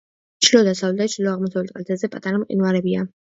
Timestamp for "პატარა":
2.17-2.43